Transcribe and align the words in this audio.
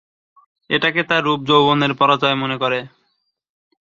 এটাকে 0.69 1.01
তার 1.03 1.21
রূপ-যৌবনের 1.23 1.91
পরাজয় 1.93 2.35
মনে 2.35 2.57
করে। 2.57 2.79